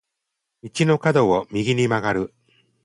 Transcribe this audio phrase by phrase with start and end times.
[0.63, 2.33] 道の角を右に曲がる。